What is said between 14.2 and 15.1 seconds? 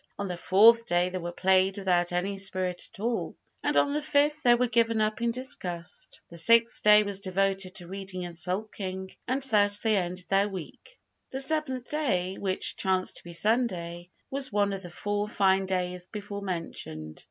was one of the